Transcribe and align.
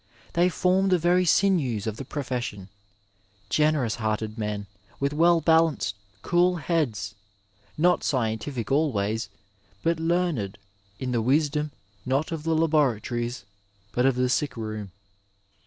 They 0.33 0.49
form 0.49 0.89
the 0.89 0.97
very 0.97 1.25
sinews 1.25 1.85
of 1.85 1.97
the 1.97 2.05
profession— 2.05 2.69
generous 3.59 3.97
hearted 3.97 4.35
men, 4.35 4.65
with 4.99 5.13
well 5.13 5.41
balanced, 5.41 5.93
cool 6.23 6.55
heads, 6.55 7.13
not 7.77 8.03
scientific 8.03 8.71
always, 8.71 9.29
but 9.83 9.99
learned 9.99 10.57
in 10.97 11.11
the 11.11 11.21
wisdom 11.21 11.71
not 12.03 12.31
of 12.31 12.41
the 12.41 12.55
laboratories 12.55 13.45
but 13.91 14.07
of 14.07 14.15
the 14.15 14.27
sick 14.27 14.57
room. 14.57 14.91